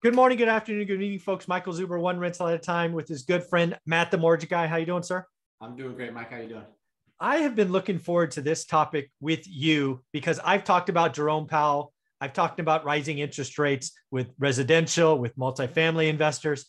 Good 0.00 0.14
morning, 0.14 0.38
good 0.38 0.46
afternoon, 0.46 0.86
good 0.86 1.02
evening, 1.02 1.18
folks. 1.18 1.48
Michael 1.48 1.72
Zuber, 1.72 2.00
one 2.00 2.20
rental 2.20 2.46
at 2.46 2.54
a 2.54 2.58
time, 2.58 2.92
with 2.92 3.08
his 3.08 3.22
good 3.22 3.42
friend 3.42 3.76
Matt, 3.84 4.12
the 4.12 4.16
mortgage 4.16 4.48
guy. 4.48 4.68
How 4.68 4.76
you 4.76 4.86
doing, 4.86 5.02
sir? 5.02 5.26
I'm 5.60 5.74
doing 5.74 5.96
great, 5.96 6.12
Mike. 6.12 6.30
How 6.30 6.38
you 6.38 6.48
doing? 6.48 6.64
I 7.18 7.38
have 7.38 7.56
been 7.56 7.72
looking 7.72 7.98
forward 7.98 8.30
to 8.32 8.40
this 8.40 8.64
topic 8.64 9.10
with 9.20 9.44
you 9.48 10.04
because 10.12 10.38
I've 10.44 10.62
talked 10.62 10.88
about 10.88 11.14
Jerome 11.14 11.48
Powell. 11.48 11.92
I've 12.20 12.32
talked 12.32 12.60
about 12.60 12.84
rising 12.84 13.18
interest 13.18 13.58
rates 13.58 13.90
with 14.12 14.32
residential, 14.38 15.18
with 15.18 15.36
multifamily 15.36 16.08
investors. 16.08 16.66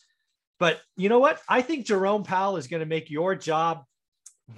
But 0.60 0.82
you 0.98 1.08
know 1.08 1.20
what? 1.20 1.40
I 1.48 1.62
think 1.62 1.86
Jerome 1.86 2.24
Powell 2.24 2.58
is 2.58 2.66
going 2.66 2.82
to 2.82 2.88
make 2.88 3.12
your 3.12 3.36
job 3.36 3.84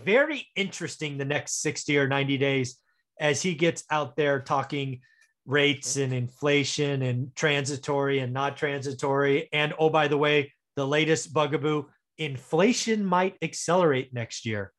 very 0.06 0.48
interesting 0.56 1.18
the 1.18 1.26
next 1.26 1.62
60 1.62 1.98
or 1.98 2.08
90 2.08 2.38
days 2.38 2.78
as 3.20 3.42
he 3.42 3.54
gets 3.54 3.84
out 3.92 4.16
there 4.16 4.40
talking 4.40 5.02
rates 5.46 5.98
and 5.98 6.14
inflation 6.14 7.02
and 7.02 7.36
transitory 7.36 8.20
and 8.20 8.34
not 8.34 8.58
transitory. 8.58 9.50
And 9.52 9.74
oh, 9.80 9.90
by 9.90 10.08
the 10.08 10.18
way, 10.18 10.54
the 10.76 10.88
latest 10.88 11.34
bugaboo 11.34 11.84
inflation 12.18 13.04
might 13.04 13.38
accelerate 13.42 14.14
next 14.14 14.46
year. 14.46 14.72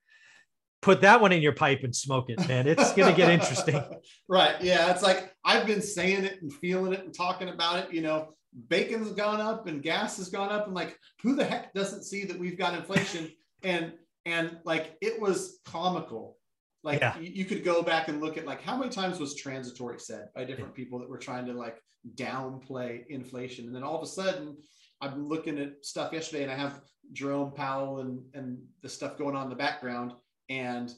Put 0.80 1.02
that 1.02 1.20
one 1.20 1.32
in 1.32 1.42
your 1.42 1.52
pipe 1.52 1.84
and 1.84 1.94
smoke 1.94 2.28
it, 2.28 2.46
man. 2.48 2.66
It's 2.66 2.92
going 2.92 3.10
to 3.10 3.16
get 3.16 3.30
interesting. 3.30 3.80
right. 4.28 4.60
Yeah. 4.60 4.90
It's 4.90 5.02
like 5.02 5.32
I've 5.44 5.66
been 5.66 5.82
saying 5.82 6.24
it 6.24 6.42
and 6.42 6.52
feeling 6.52 6.92
it 6.92 7.04
and 7.04 7.14
talking 7.14 7.48
about 7.48 7.84
it. 7.84 7.92
You 7.92 8.02
know, 8.02 8.34
bacon's 8.68 9.12
gone 9.12 9.40
up 9.40 9.68
and 9.68 9.82
gas 9.82 10.16
has 10.16 10.28
gone 10.28 10.50
up. 10.50 10.66
And 10.66 10.74
like, 10.74 10.98
who 11.22 11.36
the 11.36 11.44
heck 11.44 11.72
doesn't 11.72 12.04
see 12.04 12.24
that 12.24 12.38
we've 12.38 12.58
got 12.58 12.74
inflation? 12.74 13.30
and, 13.62 13.92
and 14.26 14.58
like, 14.64 14.96
it 15.00 15.20
was 15.20 15.60
comical 15.64 16.36
like 16.82 17.00
yeah. 17.00 17.18
you, 17.18 17.44
could 17.44 17.64
go 17.64 17.82
back 17.82 18.08
and 18.08 18.20
look 18.20 18.36
at 18.36 18.46
like 18.46 18.62
how 18.62 18.76
many 18.76 18.90
times 18.90 19.20
was 19.20 19.34
transitory 19.34 19.98
said 19.98 20.28
by 20.34 20.44
different 20.44 20.74
people 20.74 20.98
that 20.98 21.08
were 21.08 21.18
trying 21.18 21.46
to 21.46 21.52
like 21.52 21.80
downplay 22.14 23.06
inflation 23.08 23.66
and 23.66 23.74
then 23.74 23.82
all 23.82 23.96
of 23.96 24.02
a 24.02 24.06
sudden 24.06 24.56
i'm 25.00 25.28
looking 25.28 25.58
at 25.58 25.72
stuff 25.82 26.12
yesterday 26.12 26.42
and 26.42 26.50
i 26.50 26.56
have 26.56 26.80
jerome 27.12 27.52
powell 27.52 28.00
and 28.00 28.20
and 28.34 28.58
the 28.82 28.88
stuff 28.88 29.16
going 29.16 29.36
on 29.36 29.44
in 29.44 29.50
the 29.50 29.56
background 29.56 30.12
and 30.48 30.94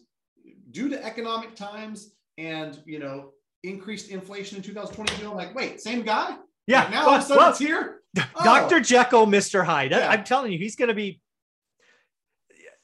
due 0.71 0.89
to 0.89 1.05
economic 1.05 1.55
times 1.55 2.15
and 2.39 2.81
you 2.87 2.99
know 2.99 3.31
increased 3.63 4.11
inflation 4.11 4.57
in 4.57 4.63
2022 4.63 5.29
i'm 5.29 5.37
like 5.37 5.55
wait 5.55 5.81
same 5.81 6.03
guy 6.03 6.37
yeah 6.67 6.85
like 6.85 6.91
now 6.91 7.07
all 7.07 7.15
of 7.15 7.21
a 7.21 7.25
sudden 7.25 7.43
well, 7.43 7.51
it's 7.51 7.59
here 7.59 8.01
dr 8.15 8.75
oh. 8.75 8.81
jekyll 8.81 9.27
mr 9.27 9.65
hyde 9.65 9.91
yeah. 9.91 10.09
i'm 10.09 10.25
telling 10.25 10.51
you 10.53 10.59
he's 10.59 10.77
going 10.77 10.89
to 10.89 10.95
be 10.95 11.21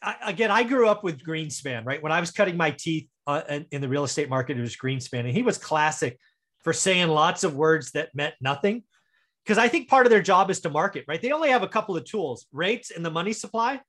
I, 0.02 0.16
again, 0.26 0.50
I 0.50 0.62
grew 0.62 0.88
up 0.88 1.04
with 1.04 1.22
Greenspan, 1.22 1.84
right? 1.84 2.02
When 2.02 2.12
I 2.12 2.20
was 2.20 2.30
cutting 2.30 2.56
my 2.56 2.70
teeth 2.70 3.08
uh, 3.26 3.60
in, 3.70 3.80
the 3.80 3.88
real 3.88 4.04
estate 4.04 4.30
market, 4.30 4.58
it 4.58 4.62
was 4.62 4.76
Greenspan, 4.76 5.20
and 5.20 5.30
he 5.30 5.42
was 5.42 5.58
classic 5.58 6.18
for 6.62 6.72
saying 6.72 7.08
lots 7.08 7.44
of 7.44 7.54
words 7.54 7.92
that 7.92 8.14
meant 8.14 8.34
nothing. 8.40 8.82
Because 9.44 9.58
I 9.58 9.68
think 9.68 9.88
part 9.88 10.06
of 10.06 10.10
their 10.10 10.22
job 10.22 10.50
is 10.50 10.60
to 10.60 10.70
market, 10.70 11.04
right? 11.08 11.20
They 11.20 11.32
only 11.32 11.50
have 11.50 11.62
a 11.62 11.68
couple 11.68 11.96
of 11.96 12.04
tools 12.04 12.46
rates 12.52 12.90
and 12.90 13.04
the 13.04 13.10
money 13.10 13.32
supply, 13.32 13.80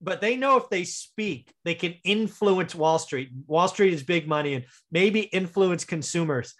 but 0.00 0.20
they 0.20 0.36
know 0.36 0.56
if 0.56 0.68
they 0.70 0.84
speak, 0.84 1.52
they 1.64 1.74
can 1.74 1.94
influence 2.04 2.74
Wall 2.74 2.98
Street. 2.98 3.30
Wall 3.46 3.68
Street 3.68 3.92
is 3.92 4.02
big 4.02 4.28
money 4.28 4.54
and 4.54 4.64
maybe 4.90 5.20
influence 5.20 5.84
consumers. 5.84 6.54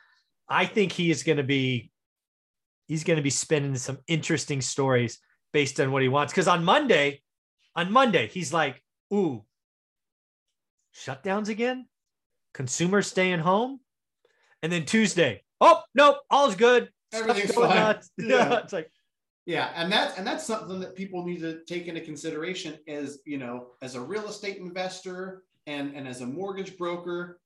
I 0.48 0.66
think 0.66 0.92
he 0.92 1.10
is 1.10 1.22
going 1.22 1.38
to 1.38 1.44
be, 1.44 1.90
he's 2.86 3.04
going 3.04 3.16
to 3.16 3.22
be 3.22 3.30
spinning 3.30 3.76
some 3.76 3.98
interesting 4.08 4.60
stories 4.60 5.18
based 5.52 5.80
on 5.80 5.92
what 5.92 6.02
he 6.02 6.08
wants. 6.08 6.32
Because 6.32 6.48
on 6.48 6.64
Monday, 6.64 7.22
on 7.76 7.92
Monday, 7.92 8.28
he's 8.28 8.52
like, 8.52 8.82
ooh, 9.12 9.44
shutdowns 10.94 11.48
again, 11.48 11.86
consumers 12.52 13.06
staying 13.06 13.40
home. 13.40 13.80
And 14.62 14.72
then 14.72 14.84
Tuesday, 14.84 15.42
oh, 15.60 15.82
nope, 15.94 16.18
all's 16.30 16.56
good. 16.56 16.88
Everything's 17.12 17.54
fine. 17.54 17.96
Yeah. 18.18 18.58
it's 18.58 18.72
like, 18.72 18.90
yeah, 19.46 19.70
and 19.76 19.92
that's 19.92 20.16
and 20.16 20.26
that's 20.26 20.44
something 20.46 20.80
that 20.80 20.96
people 20.96 21.24
need 21.24 21.40
to 21.40 21.60
take 21.66 21.86
into 21.86 22.00
consideration 22.00 22.78
as 22.88 23.18
you 23.26 23.36
know, 23.36 23.66
as 23.82 23.94
a 23.94 24.00
real 24.00 24.26
estate 24.26 24.56
investor 24.56 25.42
and 25.66 25.94
and 25.94 26.08
as 26.08 26.22
a 26.22 26.26
mortgage 26.26 26.78
broker, 26.78 27.40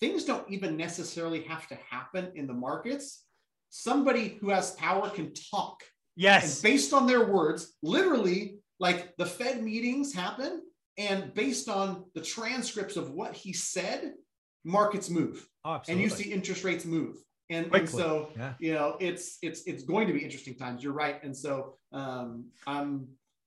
things 0.00 0.24
don't 0.24 0.48
even 0.50 0.76
necessarily 0.78 1.42
have 1.42 1.68
to 1.68 1.78
happen 1.90 2.32
in 2.34 2.46
the 2.46 2.54
markets. 2.54 3.24
Somebody 3.68 4.38
who 4.40 4.48
has 4.48 4.70
power 4.72 5.10
can 5.10 5.32
talk. 5.50 5.82
Yes. 6.16 6.54
And 6.54 6.62
based 6.62 6.94
on 6.94 7.06
their 7.06 7.26
words, 7.26 7.74
literally 7.82 8.58
like 8.80 9.16
the 9.16 9.26
Fed 9.26 9.62
meetings 9.62 10.14
happen, 10.14 10.62
and 10.98 11.32
based 11.34 11.68
on 11.68 12.04
the 12.14 12.20
transcripts 12.20 12.96
of 12.96 13.10
what 13.10 13.34
he 13.34 13.52
said, 13.52 14.12
markets 14.64 15.10
move, 15.10 15.46
oh, 15.64 15.80
and 15.88 16.00
you 16.00 16.08
see 16.08 16.32
interest 16.32 16.64
rates 16.64 16.84
move. 16.84 17.16
And, 17.50 17.72
and 17.74 17.88
so 17.88 18.30
yeah. 18.36 18.54
you 18.58 18.72
know 18.72 18.96
it's 19.00 19.38
it's 19.42 19.64
it's 19.64 19.82
going 19.82 20.06
to 20.06 20.12
be 20.12 20.20
interesting 20.20 20.56
times. 20.56 20.82
You're 20.82 20.94
right, 20.94 21.22
and 21.22 21.36
so 21.36 21.76
um, 21.92 22.46
I'm 22.66 23.08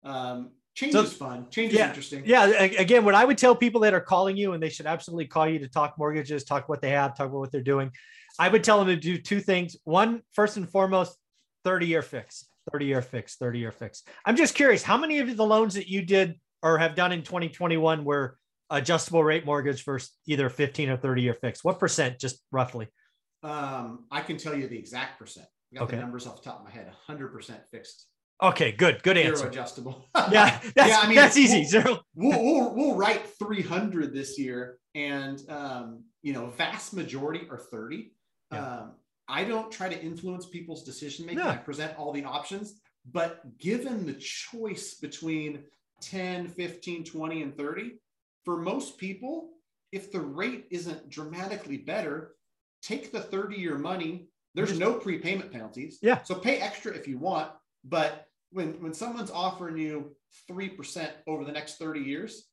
um, 0.04 0.50
change 0.74 0.92
so, 0.92 1.02
is 1.02 1.12
fun. 1.12 1.48
Change 1.50 1.72
yeah, 1.72 1.84
is 1.84 1.88
interesting. 1.88 2.22
Yeah. 2.26 2.46
Again, 2.46 3.04
what 3.04 3.14
I 3.14 3.24
would 3.24 3.38
tell 3.38 3.54
people 3.54 3.80
that 3.82 3.94
are 3.94 4.00
calling 4.00 4.36
you, 4.36 4.52
and 4.52 4.62
they 4.62 4.68
should 4.68 4.86
absolutely 4.86 5.26
call 5.26 5.48
you 5.48 5.58
to 5.60 5.68
talk 5.68 5.94
mortgages, 5.98 6.44
talk 6.44 6.68
what 6.68 6.80
they 6.80 6.90
have, 6.90 7.16
talk 7.16 7.28
about 7.28 7.38
what 7.38 7.52
they're 7.52 7.62
doing. 7.62 7.90
I 8.38 8.48
would 8.48 8.64
tell 8.64 8.78
them 8.78 8.88
to 8.88 8.96
do 8.96 9.16
two 9.16 9.40
things. 9.40 9.76
One, 9.84 10.22
first 10.32 10.56
and 10.56 10.68
foremost, 10.68 11.16
30 11.64 11.86
year 11.86 12.02
fix. 12.02 12.46
30 12.72 12.86
year 12.86 13.02
fix, 13.02 13.36
30 13.36 13.58
year 13.58 13.72
fix. 13.72 14.02
I'm 14.24 14.36
just 14.36 14.54
curious, 14.54 14.82
how 14.82 14.96
many 14.96 15.18
of 15.18 15.36
the 15.36 15.44
loans 15.44 15.74
that 15.74 15.88
you 15.88 16.02
did 16.02 16.38
or 16.62 16.78
have 16.78 16.94
done 16.94 17.12
in 17.12 17.22
2021 17.22 18.04
were 18.04 18.38
adjustable 18.70 19.22
rate 19.22 19.44
mortgage 19.44 19.84
versus 19.84 20.12
either 20.26 20.48
15 20.48 20.90
or 20.90 20.96
30 20.96 21.22
year 21.22 21.34
fix? 21.34 21.62
What 21.62 21.78
percent, 21.78 22.18
just 22.18 22.40
roughly? 22.50 22.88
Um, 23.42 24.06
I 24.10 24.20
can 24.20 24.38
tell 24.38 24.56
you 24.56 24.68
the 24.68 24.78
exact 24.78 25.18
percent. 25.18 25.46
I 25.72 25.78
got 25.78 25.84
okay. 25.84 25.96
the 25.96 26.02
numbers 26.02 26.26
off 26.26 26.42
the 26.42 26.50
top 26.50 26.60
of 26.60 26.64
my 26.64 26.70
head 26.70 26.90
100% 27.08 27.52
fixed. 27.70 28.06
Okay, 28.42 28.72
good, 28.72 29.02
good 29.02 29.16
Zero 29.16 29.28
answer. 29.28 29.48
adjustable. 29.48 30.08
yeah, 30.30 30.60
that's, 30.74 30.88
yeah, 30.88 31.00
I 31.00 31.06
mean, 31.06 31.16
that's 31.16 31.36
easy. 31.36 31.60
We'll, 31.60 31.68
Zero. 31.68 32.00
We'll, 32.14 32.44
we'll, 32.44 32.74
we'll 32.74 32.94
write 32.96 33.26
300 33.38 34.12
this 34.12 34.38
year, 34.38 34.78
and 34.94 35.40
um, 35.48 36.04
you 36.22 36.32
know, 36.32 36.46
vast 36.46 36.94
majority 36.94 37.46
are 37.50 37.58
30. 37.58 38.12
Yeah. 38.52 38.66
Um, 38.66 38.92
I 39.28 39.44
don't 39.44 39.72
try 39.72 39.88
to 39.88 40.00
influence 40.00 40.46
people's 40.46 40.84
decision 40.84 41.26
making. 41.26 41.42
I 41.42 41.56
present 41.56 41.98
all 41.98 42.12
the 42.12 42.24
options, 42.24 42.80
but 43.10 43.58
given 43.58 44.06
the 44.06 44.14
choice 44.14 44.94
between 44.94 45.64
10, 46.00 46.48
15, 46.48 47.04
20, 47.04 47.42
and 47.42 47.56
30, 47.56 47.92
for 48.44 48.58
most 48.58 48.98
people, 48.98 49.50
if 49.92 50.12
the 50.12 50.20
rate 50.20 50.66
isn't 50.70 51.08
dramatically 51.08 51.78
better, 51.78 52.32
take 52.82 53.12
the 53.12 53.20
30 53.20 53.56
year 53.56 53.78
money. 53.78 54.28
There's 54.54 54.70
mm-hmm. 54.70 54.80
no 54.80 54.94
prepayment 54.94 55.50
penalties. 55.50 55.98
Yeah. 56.02 56.22
So 56.22 56.34
pay 56.34 56.58
extra 56.58 56.92
if 56.92 57.08
you 57.08 57.18
want. 57.18 57.50
But 57.84 58.26
when, 58.50 58.74
when 58.82 58.92
someone's 58.92 59.30
offering 59.30 59.78
you 59.78 60.14
3% 60.50 61.08
over 61.26 61.44
the 61.44 61.52
next 61.52 61.78
30 61.78 62.00
years, 62.00 62.48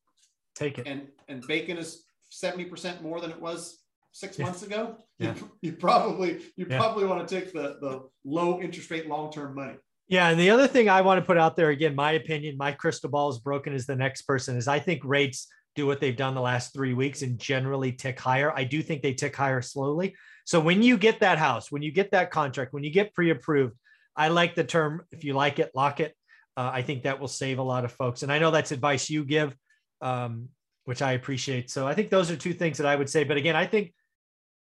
take 0.54 0.78
it. 0.78 0.86
And, 0.86 1.08
and 1.28 1.46
bacon 1.46 1.78
is 1.78 2.04
70% 2.32 3.02
more 3.02 3.20
than 3.20 3.30
it 3.30 3.40
was 3.40 3.81
six 4.12 4.38
yeah. 4.38 4.44
months 4.44 4.62
ago, 4.62 4.96
yeah. 5.18 5.34
you, 5.34 5.50
you, 5.62 5.72
probably 5.72 6.40
you 6.56 6.66
yeah. 6.68 6.78
probably 6.78 7.06
want 7.06 7.26
to 7.26 7.34
take 7.34 7.52
the 7.52 7.76
the 7.80 8.08
low 8.24 8.60
interest 8.60 8.90
rate 8.90 9.08
long 9.08 9.32
term 9.32 9.54
money. 9.54 9.74
Yeah, 10.08 10.28
and 10.28 10.38
the 10.38 10.50
other 10.50 10.68
thing 10.68 10.88
I 10.88 11.00
want 11.00 11.20
to 11.20 11.26
put 11.26 11.38
out 11.38 11.56
there 11.56 11.70
again, 11.70 11.94
my 11.94 12.12
opinion, 12.12 12.56
my 12.56 12.72
crystal 12.72 13.08
ball 13.08 13.30
is 13.30 13.38
broken 13.38 13.72
as 13.72 13.86
the 13.86 13.96
next 13.96 14.22
person 14.22 14.56
is 14.56 14.68
I 14.68 14.78
think 14.78 15.00
rates 15.04 15.48
do 15.74 15.86
what 15.86 16.00
they've 16.00 16.16
done 16.16 16.34
the 16.34 16.40
last 16.40 16.74
three 16.74 16.92
weeks 16.92 17.22
and 17.22 17.38
generally 17.38 17.92
tick 17.92 18.20
higher. 18.20 18.52
I 18.54 18.64
do 18.64 18.82
think 18.82 19.02
they 19.02 19.14
tick 19.14 19.34
higher 19.34 19.62
slowly. 19.62 20.14
So 20.44 20.60
when 20.60 20.82
you 20.82 20.98
get 20.98 21.20
that 21.20 21.38
house, 21.38 21.72
when 21.72 21.82
you 21.82 21.92
get 21.92 22.10
that 22.10 22.30
contract, 22.30 22.74
when 22.74 22.84
you 22.84 22.90
get 22.90 23.14
pre-approved, 23.14 23.74
I 24.14 24.28
like 24.28 24.54
the 24.54 24.64
term 24.64 25.02
if 25.10 25.24
you 25.24 25.32
like 25.32 25.58
it, 25.58 25.70
lock 25.74 26.00
it. 26.00 26.14
Uh, 26.56 26.70
I 26.72 26.82
think 26.82 27.04
that 27.04 27.18
will 27.18 27.28
save 27.28 27.58
a 27.58 27.62
lot 27.62 27.84
of 27.86 27.92
folks. 27.92 28.22
And 28.22 28.30
I 28.30 28.38
know 28.38 28.50
that's 28.50 28.72
advice 28.72 29.08
you 29.08 29.24
give, 29.24 29.56
um, 30.02 30.48
which 30.84 31.00
I 31.00 31.12
appreciate. 31.12 31.70
So 31.70 31.86
I 31.86 31.94
think 31.94 32.10
those 32.10 32.30
are 32.30 32.36
two 32.36 32.52
things 32.52 32.76
that 32.78 32.86
I 32.86 32.94
would 32.94 33.08
say. 33.08 33.24
But 33.24 33.38
again, 33.38 33.56
I 33.56 33.66
think 33.66 33.94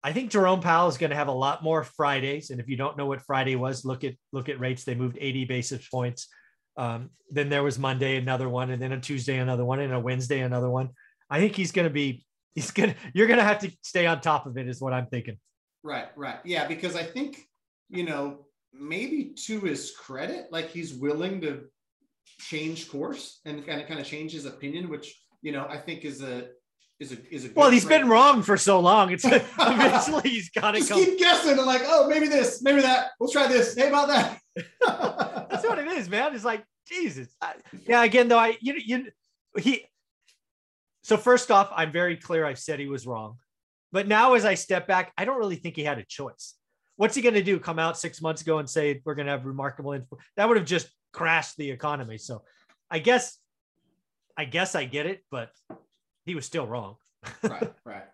I 0.02 0.12
think 0.12 0.30
Jerome 0.30 0.60
Powell 0.60 0.88
is 0.88 0.98
going 0.98 1.10
to 1.10 1.16
have 1.16 1.28
a 1.28 1.32
lot 1.32 1.62
more 1.62 1.82
Fridays. 1.82 2.50
And 2.50 2.60
if 2.60 2.68
you 2.68 2.76
don't 2.76 2.96
know 2.96 3.06
what 3.06 3.22
Friday 3.22 3.56
was, 3.56 3.84
look 3.84 4.04
at 4.04 4.14
look 4.32 4.48
at 4.48 4.60
rates. 4.60 4.84
They 4.84 4.94
moved 4.94 5.18
80 5.20 5.46
basis 5.46 5.88
points. 5.88 6.28
Um, 6.76 7.10
then 7.30 7.48
there 7.48 7.62
was 7.62 7.78
Monday, 7.78 8.16
another 8.16 8.48
one, 8.48 8.70
and 8.70 8.80
then 8.80 8.92
a 8.92 9.00
Tuesday, 9.00 9.38
another 9.38 9.64
one, 9.64 9.80
and 9.80 9.92
a 9.92 9.98
Wednesday, 9.98 10.40
another 10.40 10.70
one. 10.70 10.90
I 11.30 11.40
think 11.40 11.56
he's 11.56 11.72
going 11.72 11.88
to 11.88 11.92
be 11.92 12.24
he's 12.54 12.70
going 12.70 12.90
to 12.90 12.96
you're 13.14 13.26
going 13.26 13.38
to 13.38 13.44
have 13.44 13.60
to 13.60 13.72
stay 13.82 14.06
on 14.06 14.20
top 14.20 14.46
of 14.46 14.56
it, 14.58 14.68
is 14.68 14.80
what 14.80 14.92
I'm 14.92 15.06
thinking. 15.06 15.38
Right, 15.82 16.08
right, 16.16 16.38
yeah, 16.44 16.66
because 16.66 16.94
I 16.94 17.02
think 17.02 17.40
you 17.88 18.04
know 18.04 18.46
maybe 18.72 19.34
to 19.46 19.60
his 19.60 19.92
credit, 19.96 20.46
like 20.50 20.70
he's 20.70 20.94
willing 20.94 21.40
to 21.40 21.64
change 22.40 22.88
course 22.88 23.40
and 23.44 23.66
kind 23.66 23.80
of 23.80 23.88
kind 23.88 24.00
of 24.00 24.06
change 24.06 24.32
his 24.32 24.44
opinion, 24.44 24.88
which 24.88 25.18
you 25.42 25.52
know 25.52 25.66
I 25.68 25.78
think 25.78 26.04
is 26.04 26.22
a 26.22 26.48
is 26.98 27.12
a 27.12 27.34
is 27.34 27.44
a 27.44 27.50
well 27.54 27.70
he's 27.70 27.84
been 27.84 28.08
wrong 28.08 28.42
for 28.42 28.56
so 28.56 28.80
long. 28.80 29.12
It's 29.12 29.24
eventually 29.58 30.30
he's 30.30 30.50
got 30.50 30.72
to 30.72 30.84
come 30.84 31.04
keep 31.04 31.18
guessing 31.18 31.52
and 31.52 31.66
like 31.66 31.82
oh 31.84 32.08
maybe 32.08 32.26
this 32.26 32.62
maybe 32.62 32.80
that. 32.82 33.10
We'll 33.20 33.30
try 33.30 33.46
this. 33.46 33.74
Hey 33.74 33.88
about 33.88 34.08
that? 34.08 34.40
That's 35.50 35.66
what 35.66 35.78
it 35.78 35.88
is 35.88 36.08
man. 36.08 36.34
It's 36.34 36.44
like 36.44 36.64
jesus. 36.88 37.28
I, 37.42 37.54
yeah 37.86 38.04
again 38.04 38.28
though 38.28 38.38
i 38.38 38.56
you 38.60 38.74
you 38.78 39.06
he 39.58 39.84
so 41.02 41.16
first 41.16 41.50
off 41.50 41.70
i'm 41.74 41.90
very 41.90 42.16
clear 42.16 42.44
i've 42.44 42.58
said 42.58 42.80
he 42.80 42.88
was 42.88 43.06
wrong. 43.06 43.36
But 43.92 44.08
now 44.08 44.34
as 44.34 44.44
i 44.44 44.54
step 44.54 44.86
back 44.86 45.12
i 45.18 45.24
don't 45.24 45.38
really 45.38 45.56
think 45.56 45.76
he 45.76 45.84
had 45.84 45.98
a 45.98 46.04
choice. 46.04 46.54
What's 46.96 47.14
he 47.14 47.20
going 47.20 47.34
to 47.34 47.42
do? 47.42 47.60
Come 47.60 47.78
out 47.78 47.98
six 47.98 48.22
months 48.22 48.40
ago 48.40 48.58
and 48.58 48.68
say 48.68 49.02
we're 49.04 49.14
going 49.14 49.26
to 49.26 49.32
have 49.32 49.44
remarkable 49.44 49.92
info? 49.92 50.16
That 50.36 50.48
would 50.48 50.56
have 50.56 50.66
just 50.66 50.88
crashed 51.12 51.58
the 51.58 51.70
economy. 51.70 52.16
So, 52.16 52.42
I 52.90 53.00
guess, 53.00 53.38
I 54.34 54.46
guess 54.46 54.74
I 54.74 54.86
get 54.86 55.04
it, 55.04 55.22
but 55.30 55.50
he 56.26 56.34
was 56.34 56.44
still 56.44 56.66
wrong. 56.66 56.96
right, 57.42 57.72
right. 57.84 58.04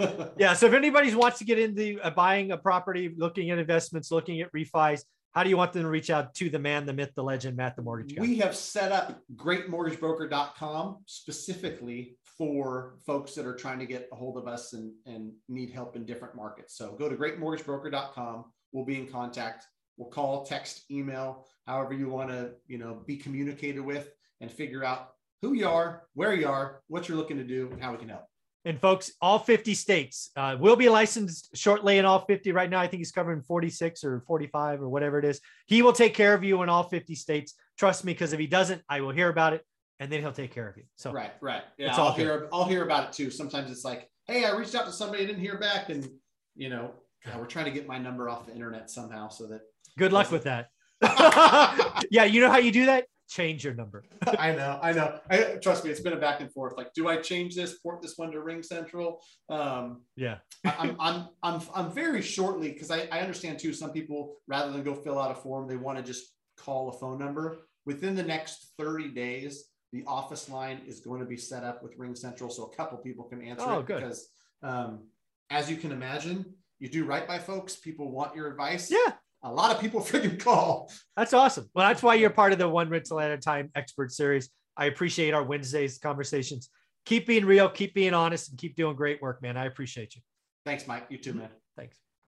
yeah. 0.00 0.26
yeah. 0.38 0.52
So 0.54 0.66
if 0.66 0.72
anybody 0.72 1.14
wants 1.14 1.38
to 1.38 1.44
get 1.44 1.58
into 1.58 2.00
uh, 2.00 2.10
buying 2.10 2.52
a 2.52 2.56
property, 2.56 3.12
looking 3.16 3.50
at 3.50 3.58
investments, 3.58 4.10
looking 4.10 4.40
at 4.40 4.52
refis, 4.52 5.02
how 5.32 5.42
do 5.44 5.50
you 5.50 5.56
want 5.56 5.72
them 5.72 5.82
to 5.82 5.88
reach 5.88 6.10
out 6.10 6.34
to 6.36 6.48
the 6.48 6.58
man, 6.58 6.86
the 6.86 6.92
myth, 6.92 7.10
the 7.14 7.22
legend, 7.22 7.56
Matt, 7.56 7.76
the 7.76 7.82
mortgage 7.82 8.16
guy? 8.16 8.22
We 8.22 8.38
have 8.38 8.56
set 8.56 8.92
up 8.92 9.20
greatmortgagebroker.com 9.36 10.98
specifically 11.06 12.16
for 12.24 12.94
folks 13.04 13.34
that 13.34 13.46
are 13.46 13.54
trying 13.54 13.80
to 13.80 13.86
get 13.86 14.08
a 14.12 14.16
hold 14.16 14.38
of 14.38 14.46
us 14.46 14.72
and, 14.72 14.92
and 15.06 15.32
need 15.48 15.70
help 15.70 15.96
in 15.96 16.06
different 16.06 16.34
markets. 16.34 16.76
So 16.76 16.92
go 16.92 17.08
to 17.08 17.16
greatmortgagebroker.com. 17.16 18.44
We'll 18.72 18.84
be 18.84 18.98
in 18.98 19.06
contact. 19.06 19.66
We'll 19.96 20.08
call, 20.08 20.44
text, 20.44 20.84
email, 20.90 21.46
however 21.66 21.92
you 21.92 22.08
want 22.08 22.30
to, 22.30 22.52
you 22.66 22.78
know, 22.78 23.02
be 23.06 23.16
communicated 23.16 23.80
with 23.80 24.10
and 24.40 24.50
figure 24.50 24.84
out 24.84 25.10
who 25.42 25.54
you 25.54 25.68
are, 25.68 26.04
where 26.14 26.34
you 26.34 26.48
are, 26.48 26.82
what 26.88 27.08
you're 27.08 27.16
looking 27.16 27.36
to 27.36 27.44
do, 27.44 27.68
and 27.72 27.82
how 27.82 27.92
we 27.92 27.98
can 27.98 28.08
help. 28.08 28.24
And 28.64 28.80
folks, 28.80 29.12
all 29.22 29.38
50 29.38 29.72
states 29.74 30.30
uh, 30.36 30.56
will 30.58 30.76
be 30.76 30.88
licensed 30.88 31.56
shortly 31.56 31.98
in 31.98 32.04
all 32.04 32.24
50. 32.26 32.52
Right 32.52 32.68
now, 32.68 32.80
I 32.80 32.88
think 32.88 32.98
he's 32.98 33.12
covering 33.12 33.42
46 33.42 34.04
or 34.04 34.22
45 34.26 34.82
or 34.82 34.88
whatever 34.88 35.18
it 35.18 35.24
is. 35.24 35.40
He 35.66 35.80
will 35.80 35.92
take 35.92 36.12
care 36.12 36.34
of 36.34 36.44
you 36.44 36.62
in 36.62 36.68
all 36.68 36.82
50 36.82 37.14
states. 37.14 37.54
Trust 37.78 38.04
me, 38.04 38.12
because 38.12 38.32
if 38.32 38.40
he 38.40 38.46
doesn't, 38.46 38.82
I 38.88 39.00
will 39.00 39.12
hear 39.12 39.28
about 39.28 39.52
it 39.54 39.64
and 40.00 40.10
then 40.10 40.20
he'll 40.20 40.32
take 40.32 40.52
care 40.52 40.68
of 40.68 40.76
you. 40.76 40.84
So 40.96 41.12
right, 41.12 41.32
right. 41.40 41.62
Yeah, 41.76 41.94
I'll 41.96 42.12
hear 42.12 42.48
I'll 42.52 42.64
hear 42.64 42.84
about 42.84 43.08
it 43.08 43.12
too. 43.12 43.30
Sometimes 43.30 43.70
it's 43.70 43.84
like, 43.84 44.08
hey, 44.26 44.44
I 44.44 44.56
reached 44.56 44.74
out 44.74 44.86
to 44.86 44.92
somebody, 44.92 45.26
didn't 45.26 45.40
hear 45.40 45.58
back, 45.58 45.88
and 45.88 46.08
you 46.54 46.68
know, 46.68 46.92
God, 47.24 47.38
we're 47.38 47.46
trying 47.46 47.66
to 47.66 47.70
get 47.70 47.86
my 47.86 47.98
number 47.98 48.28
off 48.28 48.46
the 48.46 48.52
internet 48.52 48.90
somehow 48.90 49.28
so 49.28 49.46
that. 49.46 49.62
Good 49.96 50.12
luck 50.12 50.30
with 50.30 50.44
that. 50.44 50.68
yeah, 52.10 52.24
you 52.24 52.40
know 52.40 52.50
how 52.50 52.58
you 52.58 52.72
do 52.72 52.86
that? 52.86 53.06
Change 53.28 53.62
your 53.62 53.74
number. 53.74 54.04
I 54.38 54.52
know, 54.52 54.78
I 54.82 54.92
know. 54.92 55.20
I, 55.30 55.58
trust 55.62 55.84
me, 55.84 55.90
it's 55.90 56.00
been 56.00 56.14
a 56.14 56.18
back 56.18 56.40
and 56.40 56.50
forth. 56.52 56.74
Like, 56.76 56.92
do 56.94 57.08
I 57.08 57.18
change 57.18 57.54
this, 57.54 57.78
port 57.78 58.02
this 58.02 58.14
one 58.16 58.32
to 58.32 58.40
Ring 58.40 58.62
Central? 58.62 59.20
Um, 59.48 60.02
yeah. 60.16 60.38
I'm, 60.64 60.96
I'm, 60.98 61.28
I'm, 61.42 61.60
I'm 61.74 61.92
very 61.92 62.22
shortly 62.22 62.72
because 62.72 62.90
I, 62.90 63.08
I 63.12 63.20
understand 63.20 63.58
too. 63.58 63.72
Some 63.72 63.92
people 63.92 64.36
rather 64.48 64.72
than 64.72 64.82
go 64.82 64.94
fill 64.94 65.18
out 65.18 65.30
a 65.30 65.34
form, 65.34 65.68
they 65.68 65.76
want 65.76 65.98
to 65.98 66.04
just 66.04 66.32
call 66.56 66.88
a 66.88 66.98
phone 66.98 67.18
number. 67.18 67.66
Within 67.86 68.14
the 68.14 68.22
next 68.22 68.72
30 68.78 69.10
days, 69.10 69.64
the 69.92 70.04
office 70.06 70.48
line 70.48 70.80
is 70.86 71.00
going 71.00 71.20
to 71.20 71.26
be 71.26 71.36
set 71.36 71.64
up 71.64 71.82
with 71.82 71.96
Ring 71.96 72.14
Central, 72.14 72.50
so 72.50 72.64
a 72.64 72.76
couple 72.76 72.98
people 72.98 73.24
can 73.24 73.42
answer 73.42 73.64
oh, 73.66 73.78
it 73.78 73.86
good. 73.86 74.00
because, 74.00 74.28
um, 74.62 75.04
as 75.48 75.70
you 75.70 75.76
can 75.76 75.92
imagine, 75.92 76.44
you 76.78 76.88
do 76.90 77.04
right 77.04 77.26
by 77.26 77.38
folks. 77.38 77.76
People 77.76 78.10
want 78.10 78.36
your 78.36 78.48
advice. 78.48 78.90
Yeah 78.90 79.12
a 79.42 79.52
lot 79.52 79.74
of 79.74 79.80
people 79.80 80.00
freaking 80.02 80.38
call. 80.38 80.90
That's 81.16 81.32
awesome. 81.32 81.68
Well, 81.74 81.86
that's 81.86 82.02
why 82.02 82.14
you're 82.14 82.30
part 82.30 82.52
of 82.52 82.58
the 82.58 82.68
One 82.68 82.88
Rental 82.88 83.20
at 83.20 83.30
a 83.30 83.38
Time 83.38 83.70
expert 83.74 84.12
series. 84.12 84.50
I 84.76 84.86
appreciate 84.86 85.34
our 85.34 85.42
Wednesdays 85.42 85.98
conversations. 85.98 86.70
Keep 87.04 87.26
being 87.26 87.44
real, 87.44 87.68
keep 87.68 87.94
being 87.94 88.14
honest, 88.14 88.50
and 88.50 88.58
keep 88.58 88.76
doing 88.76 88.94
great 88.94 89.20
work, 89.22 89.42
man. 89.42 89.56
I 89.56 89.66
appreciate 89.66 90.14
you. 90.14 90.22
Thanks, 90.64 90.86
Mike. 90.86 91.06
You 91.08 91.18
too, 91.18 91.34
man. 91.34 91.48
Thanks. 91.76 91.98